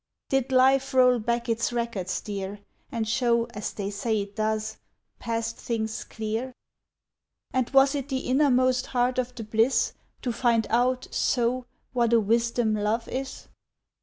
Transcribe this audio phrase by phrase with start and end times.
[0.29, 2.61] "Did life roll back its records, dear,
[2.91, 4.79] And show, as they say it does,
[5.19, 6.55] past things clear?
[7.53, 9.93] "And was it the innermost heart of the bliss
[10.23, 13.47] To find out, so, what a wisdom love is?